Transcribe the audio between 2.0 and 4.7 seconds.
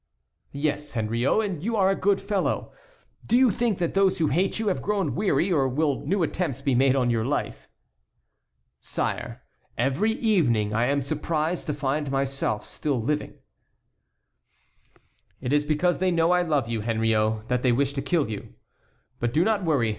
fellow. Do you think that those who hate you